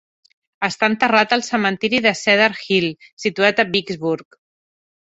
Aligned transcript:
Està 0.67 0.87
enterrat 0.91 1.35
al 1.37 1.45
cementiri 1.49 2.01
de 2.07 2.15
Cedar 2.25 2.51
Hill, 2.65 2.91
situat 3.27 3.67
a 3.67 3.69
Vicksburg. 3.79 4.43